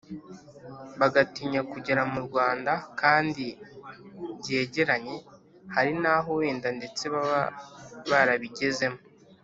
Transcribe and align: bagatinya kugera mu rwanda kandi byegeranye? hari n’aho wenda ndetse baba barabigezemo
bagatinya 0.99 1.61
kugera 1.71 2.01
mu 2.11 2.19
rwanda 2.27 2.73
kandi 3.01 3.45
byegeranye? 4.39 5.15
hari 5.75 5.91
n’aho 6.01 6.29
wenda 6.39 6.69
ndetse 6.77 7.03
baba 7.13 7.41
barabigezemo 8.09 8.99